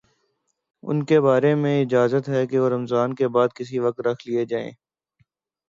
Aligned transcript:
ان 0.83 1.03
کے 1.05 1.19
بارے 1.21 1.53
میں 1.55 1.75
اجازت 1.81 2.29
ہے 2.29 2.45
کہ 2.47 2.59
وہ 2.59 2.69
رمضان 2.69 3.13
کے 3.15 3.27
بعد 3.35 3.49
کسی 3.55 3.79
وقت 3.79 4.01
رکھ 4.07 4.27
لیے 4.27 4.45
جائیں 4.47 4.71